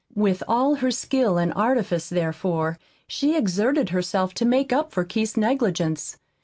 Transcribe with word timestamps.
With 0.15 0.41
all 0.47 0.77
her 0.81 0.89
skill 0.89 1.37
and 1.37 1.53
artifice, 1.53 2.09
therefore, 2.09 2.79
she 3.07 3.37
exerted 3.37 3.89
herself 3.89 4.33
to 4.33 4.45
make 4.45 4.73
up 4.73 4.91
for 4.91 5.03
Keith's 5.03 5.37
negligence. 5.37 6.17